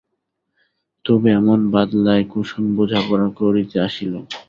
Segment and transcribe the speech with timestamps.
[1.05, 4.13] তবু এমন বাদলায় কুসুম বোঝাপড়া করিতে আসিল?